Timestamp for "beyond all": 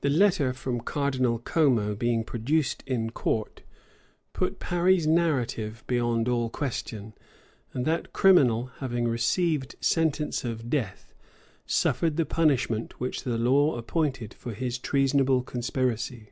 5.86-6.50